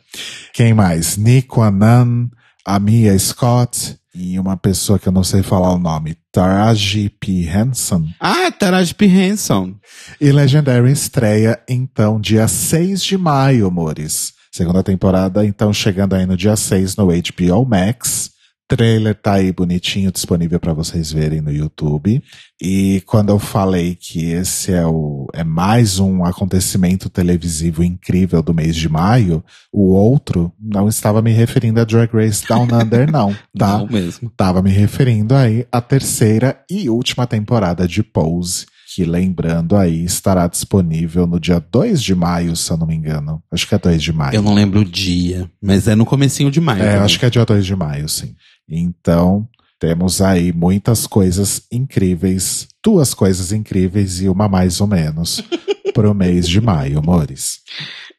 [0.53, 1.17] Quem mais?
[1.17, 2.29] Nico Anan,
[2.65, 7.43] a Mia Scott, e uma pessoa que eu não sei falar o nome, Taraji P.
[7.43, 8.06] Henson.
[8.19, 9.06] Ah, Taraji P.
[9.06, 9.75] Henson.
[10.21, 14.34] E Legendary estreia, então, dia 6 de maio, amores.
[14.51, 18.34] Segunda temporada, então, chegando aí no dia 6 no HBO Max
[18.67, 22.23] trailer tá aí bonitinho, disponível para vocês verem no YouTube.
[22.62, 28.54] E quando eu falei que esse é, o, é mais um acontecimento televisivo incrível do
[28.54, 33.36] mês de maio, o outro não estava me referindo a Drag Race Down Under, não,
[33.58, 33.78] tá?
[33.78, 34.32] Não mesmo.
[34.36, 40.47] Tava me referindo aí à terceira e última temporada de Pose que lembrando aí estará
[40.47, 43.43] disponível no dia 2 de maio, se eu não me engano.
[43.51, 44.36] Acho que é 2 de maio.
[44.36, 46.82] Eu não lembro o dia, mas é no comecinho de maio.
[46.82, 47.01] É, também.
[47.01, 48.34] acho que é dia 2 de maio, sim.
[48.69, 49.47] Então,
[49.80, 55.43] temos aí muitas coisas incríveis, duas coisas incríveis e uma mais ou menos
[55.93, 57.60] pro mês de maio, amores.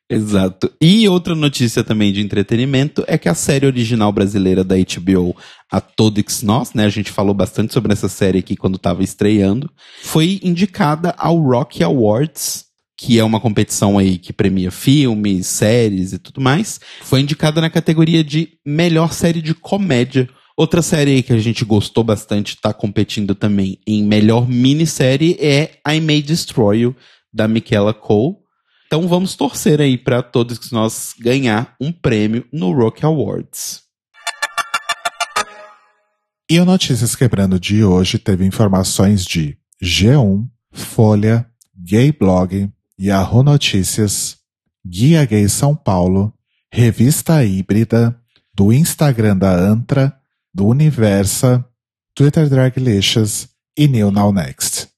[0.09, 0.73] Exato.
[0.81, 5.35] E outra notícia também de entretenimento é que a série original brasileira da HBO,
[5.71, 6.85] a Todos Nós, né?
[6.85, 9.69] A gente falou bastante sobre essa série aqui quando estava estreando,
[10.05, 12.66] foi indicada ao Rock Awards,
[12.97, 16.81] que é uma competição aí que premia filmes, séries e tudo mais.
[17.03, 20.29] Foi indicada na categoria de melhor série de comédia.
[20.57, 25.79] Outra série aí que a gente gostou bastante, está competindo também em melhor minissérie é
[25.87, 26.97] I May Destroy You,
[27.31, 28.37] da Michaela Cole.
[28.87, 33.83] Então vamos torcer aí para todos nós ganhar um prêmio no Rock Awards.
[36.49, 41.45] E o Notícias Quebrando de hoje teve informações de G1, Folha,
[41.77, 44.39] Gay Blog, Yahoo Notícias,
[44.85, 46.33] Guia Gay São Paulo,
[46.73, 48.19] Revista Híbrida,
[48.55, 50.17] do Instagram da Antra,
[50.53, 51.63] do Universa,
[52.15, 54.89] Twitter Draglicious e New Now Next.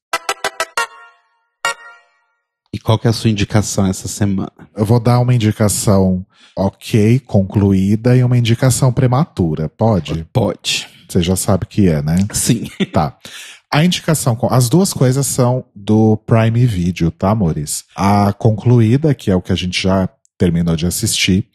[2.73, 4.51] E qual que é a sua indicação essa semana?
[4.77, 9.67] Eu vou dar uma indicação ok, concluída, e uma indicação prematura.
[9.67, 10.25] Pode?
[10.31, 10.87] Pode.
[11.09, 12.15] Você já sabe o que é, né?
[12.31, 12.69] Sim.
[12.93, 13.17] Tá.
[13.71, 17.85] A indicação, as duas coisas são do Prime Video, tá, amores?
[17.95, 21.47] A concluída, que é o que a gente já terminou de assistir,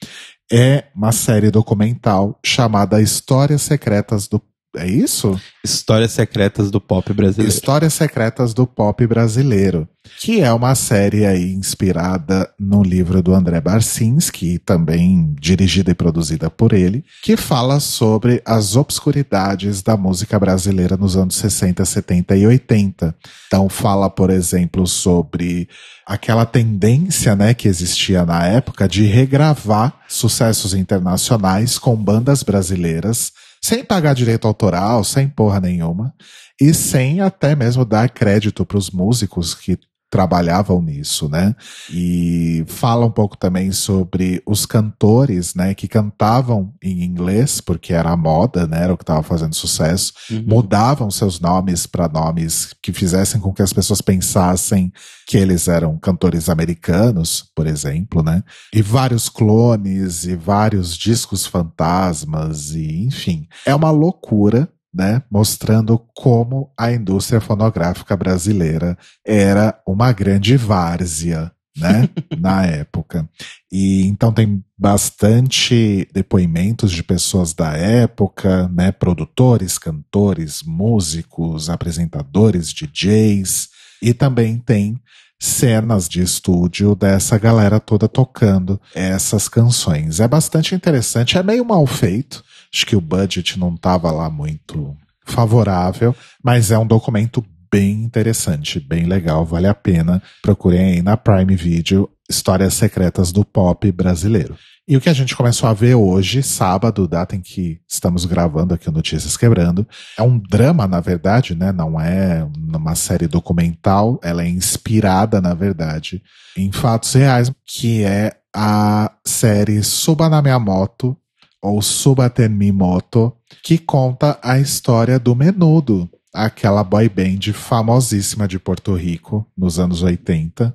[0.52, 4.40] é uma série documental chamada Histórias Secretas do
[4.76, 5.40] é isso?
[5.64, 7.52] Histórias Secretas do Pop Brasileiro.
[7.52, 9.88] Histórias Secretas do Pop Brasileiro.
[10.20, 16.50] Que é uma série aí inspirada no livro do André Barcinski, também dirigida e produzida
[16.50, 22.46] por ele, que fala sobre as obscuridades da música brasileira nos anos 60, 70 e
[22.46, 23.14] 80.
[23.46, 25.68] Então fala, por exemplo, sobre
[26.06, 33.32] aquela tendência, né, que existia na época de regravar sucessos internacionais com bandas brasileiras
[33.64, 36.14] sem pagar direito autoral, sem porra nenhuma,
[36.60, 39.78] e sem até mesmo dar crédito para os músicos que
[40.10, 41.56] trabalhavam nisso, né?
[41.90, 48.10] E fala um pouco também sobre os cantores, né, que cantavam em inglês, porque era
[48.10, 50.44] a moda, né, era o que estava fazendo sucesso, uhum.
[50.46, 54.92] mudavam seus nomes para nomes que fizessem com que as pessoas pensassem
[55.26, 58.42] que eles eram cantores americanos, por exemplo, né?
[58.72, 66.72] E vários clones e vários discos fantasmas e enfim, é uma loucura né, mostrando como
[66.78, 73.28] a indústria fonográfica brasileira era uma grande várzea, né, na época.
[73.72, 83.68] E então tem bastante depoimentos de pessoas da época, né, produtores, cantores, músicos, apresentadores, DJs,
[84.00, 85.00] e também tem
[85.40, 90.20] cenas de estúdio dessa galera toda tocando essas canções.
[90.20, 92.42] É bastante interessante, é meio mal feito,
[92.74, 98.80] Acho que o budget não estava lá muito favorável, mas é um documento bem interessante,
[98.80, 100.20] bem legal, vale a pena.
[100.42, 104.56] Procurem aí na Prime Video Histórias Secretas do Pop Brasileiro.
[104.88, 108.74] E o que a gente começou a ver hoje, sábado, data em que estamos gravando
[108.74, 109.86] aqui o Notícias Quebrando,
[110.18, 111.70] é um drama, na verdade, né?
[111.72, 116.20] Não é uma série documental, ela é inspirada, na verdade,
[116.56, 121.16] em fatos reais, que é a série Suba na Minha Moto,
[121.64, 128.92] ou Subaten Moto, que conta a história do Menudo, aquela boy band famosíssima de Porto
[128.94, 130.74] Rico nos anos 80,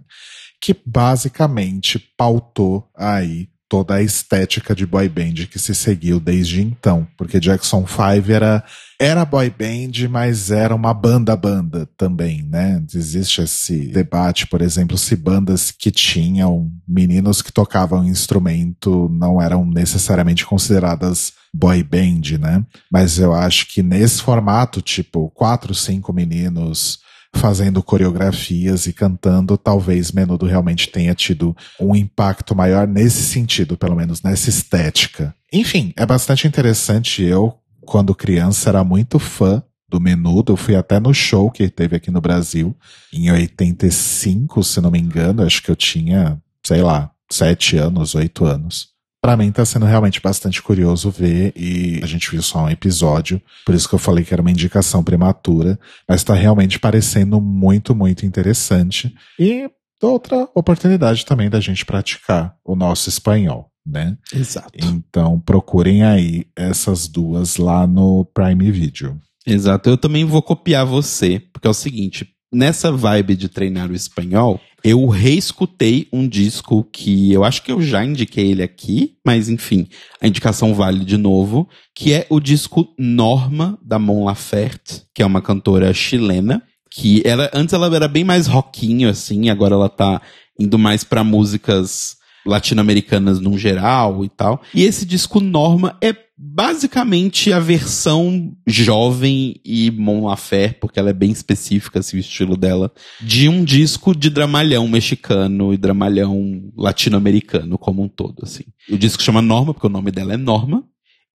[0.59, 7.07] que basicamente pautou aí toda a estética de boy band que se seguiu desde então,
[7.15, 8.65] porque Jackson 5 era
[8.99, 12.83] era boy band, mas era uma banda banda também, né?
[12.93, 19.65] Existe esse debate, por exemplo, se bandas que tinham meninos que tocavam instrumento não eram
[19.65, 22.65] necessariamente consideradas boy band, né?
[22.91, 26.99] Mas eu acho que nesse formato, tipo, quatro, cinco meninos
[27.33, 33.95] fazendo coreografias e cantando, talvez Menudo realmente tenha tido um impacto maior nesse sentido, pelo
[33.95, 35.33] menos nessa estética.
[35.53, 37.23] Enfim, é bastante interessante.
[37.23, 37.55] Eu,
[37.89, 40.53] quando criança, era muito fã do Menudo.
[40.53, 42.77] Eu fui até no show que teve aqui no Brasil,
[43.11, 45.43] em 85, se não me engano.
[45.43, 48.89] Acho que eu tinha, sei lá, sete anos, oito anos.
[49.19, 53.41] Para mim tá sendo realmente bastante curioso ver e a gente viu só um episódio,
[53.65, 57.93] por isso que eu falei que era uma indicação prematura, mas tá realmente parecendo muito,
[57.93, 59.69] muito interessante e
[60.01, 64.17] outra oportunidade também da gente praticar o nosso espanhol, né?
[64.33, 64.71] Exato.
[64.75, 69.19] Então procurem aí essas duas lá no Prime Video.
[69.45, 69.89] Exato.
[69.89, 74.59] Eu também vou copiar você, porque é o seguinte, nessa vibe de treinar o espanhol,
[74.83, 79.87] eu reescutei um disco que eu acho que eu já indiquei ele aqui, mas enfim,
[80.21, 85.25] a indicação vale de novo, que é o disco Norma da Mon Laferte, que é
[85.25, 90.21] uma cantora chilena, que ela antes ela era bem mais rockinho assim, agora ela tá
[90.59, 92.18] indo mais para músicas
[92.49, 94.61] latino-americanas no geral e tal.
[94.73, 101.13] E esse disco Norma é basicamente a versão jovem e Mon Laferte, porque ela é
[101.13, 107.77] bem específica, assim, o estilo dela, de um disco de dramalhão mexicano e dramalhão latino-americano
[107.77, 108.63] como um todo, assim.
[108.89, 110.83] O disco chama Norma, porque o nome dela é Norma,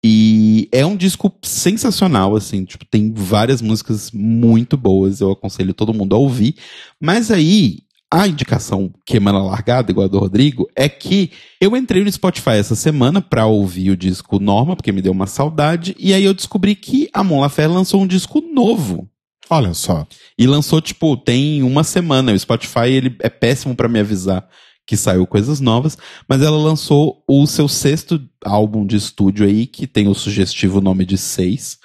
[0.06, 5.94] e é um disco sensacional, assim, tipo, tem várias músicas muito boas, eu aconselho todo
[5.94, 6.56] mundo a ouvir.
[7.00, 7.78] Mas aí,
[8.14, 12.50] a indicação queimando a largada, igual a do Rodrigo, é que eu entrei no Spotify
[12.50, 16.32] essa semana pra ouvir o disco Norma, porque me deu uma saudade, e aí eu
[16.32, 19.10] descobri que a Mon Laferte lançou um disco novo.
[19.50, 20.06] Olha só.
[20.38, 22.32] E lançou, tipo, tem uma semana.
[22.32, 24.48] O Spotify, ele é péssimo para me avisar
[24.86, 25.98] que saiu coisas novas,
[26.28, 31.04] mas ela lançou o seu sexto álbum de estúdio aí, que tem o sugestivo nome
[31.04, 31.78] de Seis.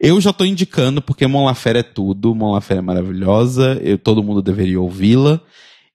[0.00, 4.22] Eu já tô indicando porque Mon Laferte é tudo, Mon Laferte é maravilhosa, eu, todo
[4.22, 5.40] mundo deveria ouvi-la.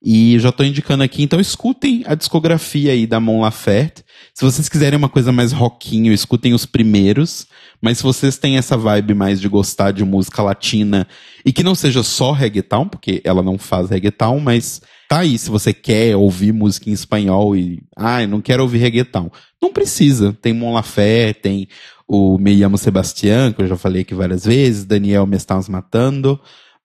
[0.03, 4.03] E já tô indicando aqui, então escutem a discografia aí da Mon Laferte.
[4.33, 7.45] Se vocês quiserem uma coisa mais rockinho, escutem os primeiros.
[7.79, 11.07] Mas se vocês têm essa vibe mais de gostar de música latina
[11.45, 15.51] e que não seja só reggaeton, porque ela não faz reggaeton, mas tá aí, se
[15.51, 19.29] você quer ouvir música em espanhol e, ah, eu não quero ouvir reggaeton.
[19.61, 20.35] Não precisa.
[20.41, 21.67] Tem Mon Laferte, tem
[22.07, 26.39] o Me Llamo Sebastián, que eu já falei aqui várias vezes, Daniel Me Estamos Matando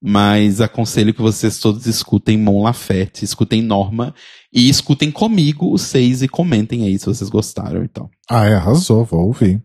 [0.09, 4.15] mas aconselho que vocês todos escutem Mon Laferte, escutem Norma
[4.53, 8.09] e escutem comigo os seis e comentem aí se vocês gostaram, então.
[8.31, 9.61] Ah, arrasou, vou ouvir.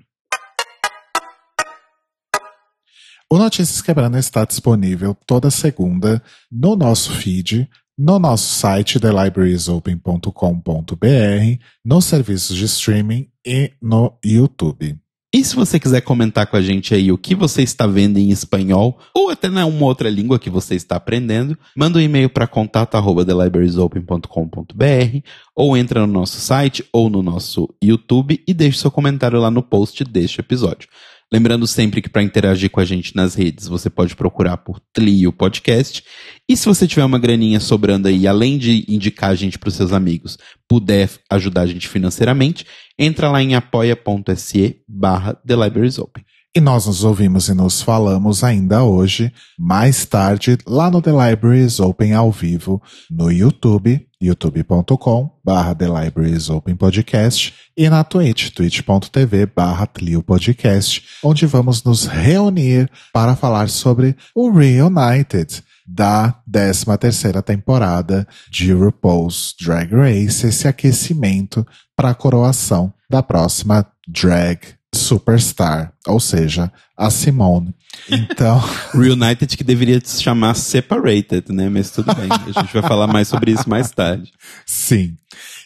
[3.29, 12.05] O Notícias Quebrando está disponível toda segunda no nosso feed, no nosso site thelibrariesopen.com.br, nos
[12.05, 14.99] serviços de streaming e no YouTube.
[15.33, 18.31] E se você quiser comentar com a gente aí o que você está vendo em
[18.31, 22.45] espanhol, ou até na uma outra língua que você está aprendendo, manda um e-mail para
[22.45, 25.19] contato@thelibrariesopen.com.br
[25.55, 29.63] ou entra no nosso site ou no nosso YouTube e deixe seu comentário lá no
[29.63, 30.89] post deste episódio.
[31.33, 35.31] Lembrando sempre que para interagir com a gente nas redes, você pode procurar por Tlio
[35.31, 36.03] Podcast.
[36.47, 39.75] E se você tiver uma graninha sobrando aí, além de indicar a gente para os
[39.75, 42.65] seus amigos, puder ajudar a gente financeiramente,
[42.99, 46.25] entra lá em apoia.se barra The Libraries Open.
[46.53, 51.79] E nós nos ouvimos e nos falamos ainda hoje, mais tarde, lá no The Libraries
[51.79, 59.47] Open ao vivo, no YouTube, youtube.com barra The Libraries Open Podcast e na Twitch, twitch.tv
[59.47, 59.89] barra
[60.25, 68.71] Podcast, onde vamos nos reunir para falar sobre o Reunited da 13 terceira temporada de
[68.71, 71.65] RuPaul's Drag Race, esse aquecimento
[71.95, 74.59] para a coroação da próxima drag
[74.93, 77.73] superstar, ou seja, a Simone.
[78.09, 78.61] Então,
[78.93, 81.69] Reunited que deveria se chamar Separated, né?
[81.69, 84.31] Mas tudo bem, a gente vai falar mais sobre isso mais tarde.
[84.65, 85.15] sim.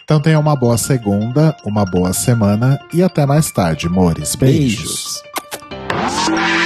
[0.03, 4.35] Então tenha uma boa segunda, uma boa semana e até mais tarde, amores.
[4.35, 5.19] Beijos.
[5.97, 6.64] Beijos.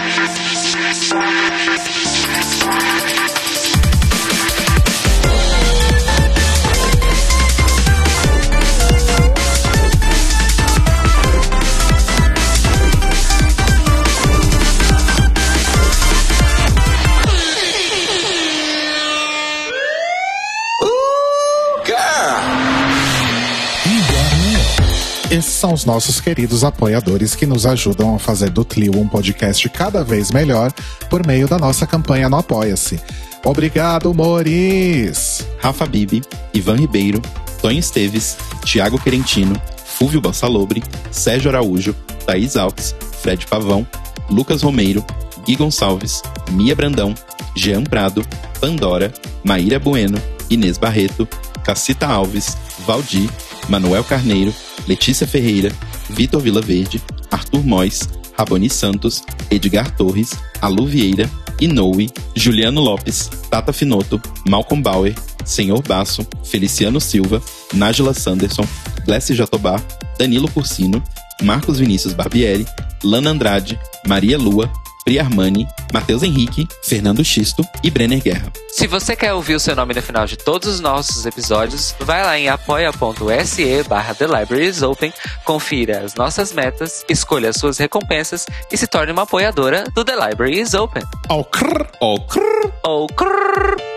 [25.42, 30.04] São os nossos queridos apoiadores que nos ajudam a fazer do Tlio um podcast cada
[30.04, 30.72] vez melhor
[31.10, 33.00] por meio da nossa campanha no Apoia-se.
[33.44, 35.46] Obrigado, Moris!
[35.60, 36.22] Rafa Bibi,
[36.54, 37.22] Ivan Ribeiro,
[37.62, 43.88] Tonho Esteves, Tiago Querentino, Fúvio Bassalobre, Sérgio Araújo, Thaís Alves, Fred Pavão,
[44.30, 45.06] Lucas Romeiro,
[45.46, 46.22] Gui Gonçalves,
[46.52, 47.14] Mia Brandão,
[47.56, 48.26] Jean Prado,
[48.60, 49.14] Pandora,
[49.44, 51.28] Maíra Bueno, Inês Barreto,
[51.64, 53.30] Cacita Alves, Valdir,
[53.68, 54.54] Manuel Carneiro,
[54.88, 55.72] Letícia Ferreira,
[56.10, 57.02] Vitor Vilaverde,
[57.32, 58.08] Arthur Mois,
[58.38, 65.14] Raboni Santos, Edgar Torres, Alu Vieira, Inoue, Juliano Lopes, Tata Finoto, Malcolm Bauer,
[65.46, 67.42] Senhor Basso, Feliciano Silva,
[67.74, 68.66] Nájila Sanderson,
[69.06, 69.82] Glessi Jatobá,
[70.18, 71.04] Danilo Cursino,
[71.42, 72.66] Marcos Vinícius Barbieri,
[73.04, 74.72] Lana Andrade, Maria Lua,
[75.04, 78.52] Pri Armani, Matheus Henrique, Fernando Xisto e Brenner Guerra.
[78.70, 82.24] Se você quer ouvir o seu nome no final de todos os nossos episódios, vai
[82.24, 85.12] lá em apoia.se barra The Libraries Open,
[85.43, 90.16] confira as nossas metas, escolha as suas recompensas e se torne uma apoiadora do The
[90.16, 91.04] Libraries Open.
[91.28, 91.88] Ao crrr.
[92.00, 92.72] Ó, crrr.
[92.84, 93.89] Ou crrr.